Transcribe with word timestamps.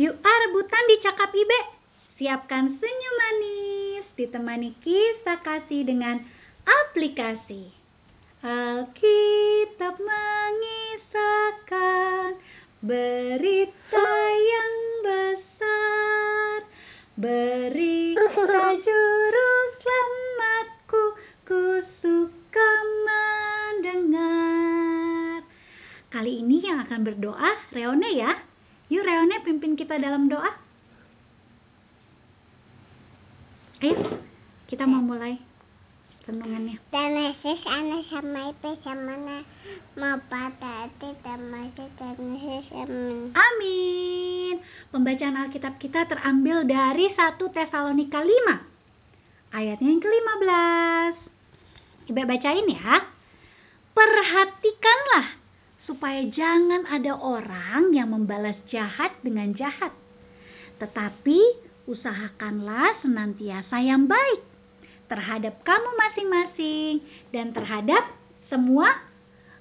Yuk 0.00 0.16
ah 0.24 0.38
rebutan 0.48 0.80
di 0.88 0.96
cakap 1.04 1.28
Ibe. 1.28 1.60
Siapkan 2.16 2.72
senyum 2.80 3.14
manis, 3.20 4.08
ditemani 4.16 4.72
kisah 4.80 5.44
kasih 5.44 5.84
dengan 5.84 6.24
aplikasi. 6.64 7.68
Alkitab 8.40 10.00
mengisahkan 10.00 12.40
berita 12.80 14.08
yang 14.40 14.76
besar, 15.04 16.64
berita 17.20 18.80
juru 18.80 19.52
selamatku, 19.84 21.20
ku 21.44 21.84
suka 22.00 22.70
mendengar. 23.04 25.44
Kali 26.08 26.40
ini 26.40 26.64
yang 26.64 26.88
akan 26.88 27.04
berdoa 27.04 27.52
Reone 27.76 28.16
ya. 28.16 28.39
Reone 29.10 29.42
pimpin 29.42 29.74
kita 29.74 29.98
dalam 29.98 30.30
doa. 30.30 30.54
Ayo, 33.82 34.22
kita 34.70 34.86
mau 34.86 35.02
mulai 35.02 35.34
renungannya. 36.30 36.78
Dan 36.94 37.18
Yesus 37.18 37.58
sama 37.66 38.06
sama 38.06 38.54
na 39.18 39.42
mau 39.98 40.14
dan. 40.30 40.94
Amin. 43.34 44.62
Pembacaan 44.94 45.42
Alkitab 45.42 45.82
kita 45.82 46.06
terambil 46.06 46.70
dari 46.70 47.10
1 47.10 47.34
Tesalonika 47.34 48.22
5. 48.22 49.58
Ayatnya 49.58 49.90
yang 49.90 49.98
ke-15. 49.98 51.14
Ibu 52.14 52.22
bacain 52.30 52.66
ya. 52.70 53.10
Perhatikanlah 53.90 55.34
supaya 55.88 56.24
jangan 56.32 56.84
ada 56.88 57.16
orang 57.16 57.92
yang 57.96 58.12
membalas 58.12 58.56
jahat 58.68 59.16
dengan 59.24 59.52
jahat. 59.56 59.92
Tetapi 60.80 61.40
usahakanlah 61.88 63.00
senantiasa 63.04 63.80
yang 63.82 64.08
baik 64.08 64.40
terhadap 65.10 65.58
kamu 65.66 65.90
masing-masing 65.98 66.94
dan 67.34 67.50
terhadap 67.50 68.06
semua 68.46 68.94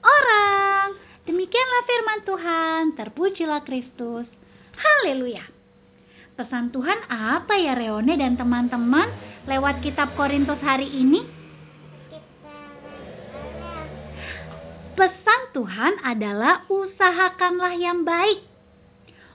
orang. 0.00 0.96
Demikianlah 1.24 1.82
firman 1.88 2.20
Tuhan, 2.24 2.80
terpujilah 2.96 3.62
Kristus. 3.64 4.28
Haleluya. 4.76 5.44
Pesan 6.34 6.74
Tuhan 6.74 6.98
apa 7.06 7.54
ya 7.54 7.78
Reone 7.78 8.18
dan 8.18 8.34
teman-teman 8.34 9.06
lewat 9.46 9.80
kitab 9.86 10.18
Korintus 10.18 10.58
hari 10.60 10.90
ini? 10.90 11.22
Pesan 14.98 15.40
Tuhan 15.54 16.02
adalah 16.02 16.66
usahakanlah 16.66 17.78
yang 17.78 18.02
baik 18.02 18.54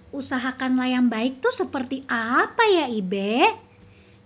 usahakanlah 0.09 0.89
yang 0.89 1.07
baik 1.07 1.41
tuh 1.41 1.53
seperti 1.57 2.01
apa 2.09 2.63
ya 2.65 2.85
Ibe? 2.89 3.45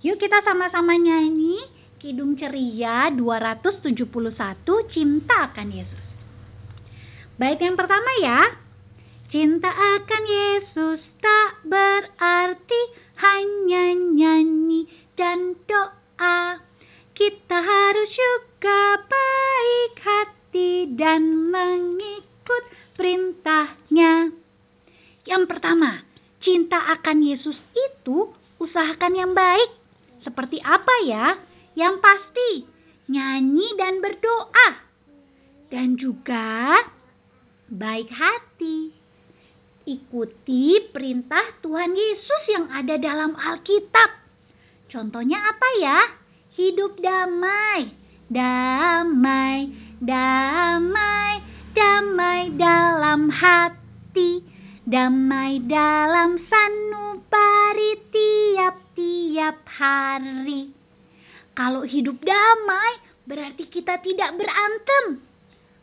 Yuk 0.03 0.19
kita 0.19 0.43
sama-sama 0.43 0.95
nyanyi 0.95 1.59
Kidung 1.99 2.35
Ceria 2.35 3.07
271 3.15 3.95
Cinta 4.91 5.51
akan 5.51 5.67
Yesus. 5.71 6.03
Bait 7.39 7.59
yang 7.59 7.79
pertama 7.79 8.11
ya. 8.19 8.59
Cinta 9.31 9.71
akan 9.71 10.23
Yesus 10.29 11.01
tak 11.17 11.65
berarti 11.65 12.81
hanya 13.17 13.97
nyanyi 14.13 14.85
dan 15.17 15.57
doa. 15.65 16.61
Kita 17.17 17.57
harus 17.57 18.09
juga 18.13 19.01
baik 19.09 19.93
hati 20.05 20.93
dan 20.93 21.32
mengikut 21.53 22.63
perintahnya. 22.97 24.33
Yang 25.29 25.43
pertama, 25.45 26.01
cinta 26.41 26.81
akan 26.97 27.21
Yesus 27.21 27.55
itu 27.77 28.33
usahakan 28.57 29.13
yang 29.13 29.31
baik. 29.37 29.69
Seperti 30.25 30.57
apa 30.65 30.95
ya? 31.05 31.37
Yang 31.77 31.95
pasti, 32.01 32.51
nyanyi 33.13 33.77
dan 33.77 34.01
berdoa. 34.01 34.67
Dan 35.69 35.97
juga 35.97 36.81
baik 37.69 38.09
hati. 38.13 38.93
Ikuti 39.83 40.79
perintah 40.95 41.43
Tuhan 41.59 41.91
Yesus 41.91 42.43
yang 42.47 42.71
ada 42.71 42.95
dalam 42.95 43.35
Alkitab. 43.35 44.15
Contohnya 44.87 45.43
apa 45.43 45.67
ya? 45.81 45.99
Hidup 46.53 47.01
damai, 47.01 47.91
damai, 48.29 49.73
damai, 49.99 51.12
damai 51.73 52.53
dalam 52.55 53.29
hati 53.33 54.45
Damai 54.83 55.63
dalam 55.63 56.35
sanubari 56.43 58.03
tiap-tiap 58.11 59.63
hari. 59.63 60.75
Kalau 61.55 61.87
hidup 61.87 62.19
damai, 62.19 62.99
berarti 63.23 63.63
kita 63.71 64.03
tidak 64.03 64.35
berantem. 64.35 65.23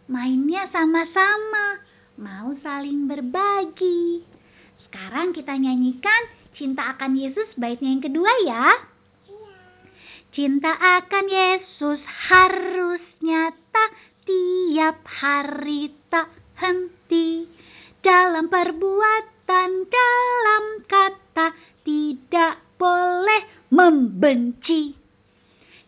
Mainnya 0.05 0.69
sama-sama, 0.69 1.81
mau 2.21 2.53
saling 2.61 3.09
berbagi. 3.09 4.21
Sekarang 4.85 5.33
kita 5.33 5.57
nyanyikan 5.57 6.29
Cinta 6.61 6.93
akan 6.93 7.17
Yesus 7.17 7.49
baitnya 7.57 7.97
yang 7.97 8.05
kedua 8.05 8.33
ya. 8.45 8.85
Cinta 10.37 10.77
akan 10.77 11.25
Yesus 11.25 12.05
harus 12.05 13.01
nyata 13.25 13.85
tiap 14.31 15.03
hari 15.03 15.91
tak 16.07 16.31
henti 16.63 17.43
dalam 17.99 18.47
perbuatan, 18.47 19.71
dalam 19.91 20.65
kata, 20.87 21.59
tidak 21.83 22.63
boleh 22.79 23.67
membenci. 23.75 24.95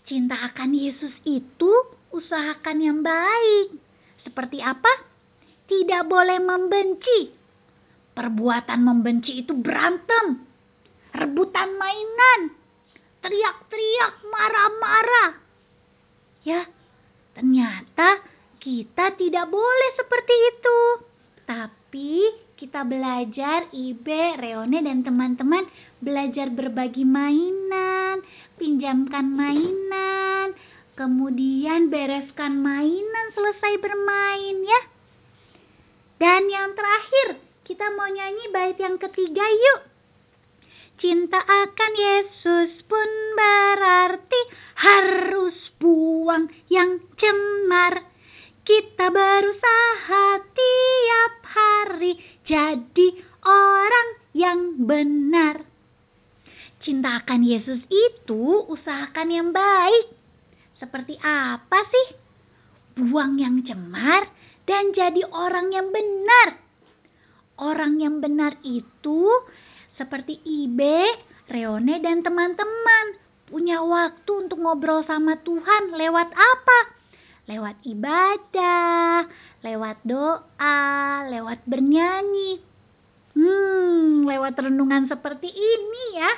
Cinta 0.02 0.34
akan 0.50 0.74
Yesus 0.74 1.14
itu 1.22 1.70
usahakan 2.10 2.82
yang 2.82 2.98
baik. 3.06 3.78
Seperti 4.26 4.58
apa? 4.58 4.90
Tidak 5.70 6.02
boleh 6.10 6.42
membenci. 6.42 7.30
Perbuatan 8.12 8.80
membenci 8.82 9.46
itu 9.46 9.54
berantem, 9.54 10.42
rebutan 11.14 11.78
mainan, 11.78 12.52
teriak-teriak, 13.22 14.26
marah-marah. 14.26 15.30
Ya, 16.42 16.66
ternyata 17.38 18.31
kita 18.62 19.18
tidak 19.18 19.50
boleh 19.50 19.90
seperti 19.98 20.34
itu. 20.54 20.80
Tapi 21.42 22.14
kita 22.54 22.86
belajar 22.86 23.66
Ibe, 23.74 24.38
Reone 24.38 24.78
dan 24.86 25.02
teman-teman 25.02 25.66
belajar 25.98 26.46
berbagi 26.46 27.02
mainan, 27.02 28.22
pinjamkan 28.54 29.26
mainan, 29.26 30.54
kemudian 30.94 31.90
bereskan 31.90 32.62
mainan 32.62 33.26
selesai 33.34 33.82
bermain 33.82 34.62
ya. 34.62 34.80
Dan 36.22 36.46
yang 36.46 36.70
terakhir, 36.78 37.42
kita 37.66 37.90
mau 37.98 38.06
nyanyi 38.06 38.46
bait 38.54 38.78
yang 38.78 38.94
ketiga 38.94 39.42
yuk. 39.42 39.90
Cinta 41.02 41.42
akan 41.42 41.92
Yesus 41.98 42.78
pun 42.86 43.10
berarti 43.34 44.40
harus 44.78 45.58
buang 45.82 46.46
yang 46.70 47.02
cemar 47.18 48.11
kita 48.62 49.10
berusaha 49.10 50.26
tiap 50.54 51.34
hari 51.42 52.14
jadi 52.46 53.08
orang 53.42 54.08
yang 54.38 54.60
benar. 54.86 55.66
Cinta 56.82 57.22
akan 57.22 57.42
Yesus 57.42 57.82
itu 57.90 58.66
usahakan 58.70 59.28
yang 59.30 59.48
baik. 59.50 60.14
Seperti 60.78 61.18
apa 61.22 61.78
sih? 61.90 62.06
Buang 62.98 63.38
yang 63.38 63.62
cemar 63.66 64.30
dan 64.66 64.94
jadi 64.94 65.26
orang 65.30 65.74
yang 65.74 65.90
benar. 65.90 66.58
Orang 67.58 67.98
yang 67.98 68.22
benar 68.22 68.58
itu 68.62 69.30
seperti 69.98 70.38
Ibe, 70.42 71.06
Reone 71.50 72.02
dan 72.02 72.22
teman-teman 72.22 73.18
punya 73.46 73.82
waktu 73.82 74.30
untuk 74.46 74.58
ngobrol 74.58 75.02
sama 75.06 75.38
Tuhan 75.42 75.94
lewat 75.94 76.30
apa? 76.30 77.01
Lewat 77.50 77.76
ibadah, 77.82 79.26
lewat 79.66 79.98
doa, 80.06 80.82
lewat 81.26 81.66
bernyanyi. 81.66 82.62
Hmm, 83.32 84.28
lewat 84.28 84.60
renungan 84.60 85.08
seperti 85.08 85.48
ini 85.48 86.04
ya, 86.20 86.32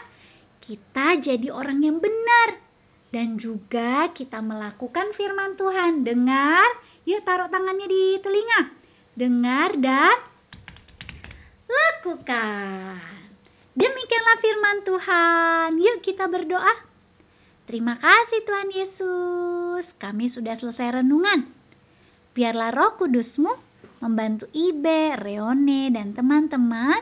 kita 0.65 1.21
jadi 1.21 1.49
orang 1.51 1.83
yang 1.83 1.99
benar. 1.99 2.63
Dan 3.11 3.39
juga 3.39 4.11
kita 4.11 4.43
melakukan 4.43 5.15
firman 5.15 5.55
Tuhan. 5.55 6.03
Dengar, 6.03 6.67
yuk 7.07 7.23
taruh 7.23 7.47
tangannya 7.47 7.87
di 7.87 8.19
telinga. 8.19 8.61
Dengar 9.15 9.79
dan 9.79 10.19
lakukan. 11.71 12.99
Demikianlah 13.75 14.39
firman 14.43 14.79
Tuhan. 14.83 15.69
Yuk 15.79 15.99
kita 16.03 16.27
berdoa. 16.27 16.94
Terima 17.65 17.97
kasih 17.97 18.41
Tuhan 18.45 18.69
Yesus, 18.77 19.85
kami 19.97 20.29
sudah 20.37 20.61
selesai 20.61 21.01
renungan. 21.01 21.49
Biarlah 22.37 22.77
roh 22.77 22.93
kudusmu 23.01 23.57
membantu 24.05 24.45
Ibe, 24.53 25.17
Reone, 25.17 25.89
dan 25.89 26.13
teman-teman 26.13 27.01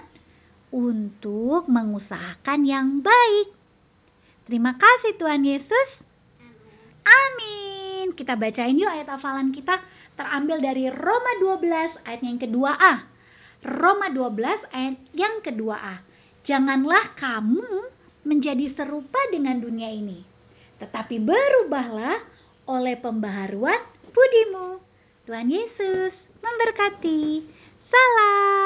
untuk 0.70 1.66
mengusahakan 1.66 2.62
yang 2.62 3.02
baik. 3.02 3.50
Terima 4.46 4.78
kasih 4.78 5.18
Tuhan 5.18 5.42
Yesus. 5.42 5.88
Amin. 7.02 8.14
Kita 8.14 8.38
bacain 8.38 8.78
yuk 8.78 8.86
ayat 8.86 9.10
hafalan 9.10 9.50
kita 9.50 9.82
terambil 10.14 10.62
dari 10.62 10.86
Roma 10.94 11.58
12 11.58 12.06
ayat 12.06 12.22
yang 12.22 12.38
kedua 12.38 12.78
A. 12.78 12.94
Roma 13.66 14.14
12 14.14 14.70
ayat 14.70 14.96
yang 15.10 15.42
kedua 15.42 15.74
A. 15.74 15.96
Janganlah 16.46 17.18
kamu 17.18 17.90
menjadi 18.26 18.74
serupa 18.74 19.18
dengan 19.30 19.58
dunia 19.58 19.90
ini, 19.90 20.22
tetapi 20.82 21.22
berubahlah 21.22 22.18
oleh 22.66 22.98
pembaharuan 22.98 23.78
budimu. 24.10 24.82
Tuhan 25.30 25.46
Yesus 25.46 26.14
memberkati. 26.42 27.46
Salam. 27.86 28.61